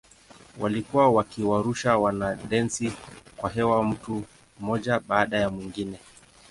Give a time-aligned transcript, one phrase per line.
[0.59, 2.93] Walikuwa wakiwarusha wanadensi
[3.37, 4.23] kwa hewa mtu
[4.59, 5.99] mmoja baada ya mwingine.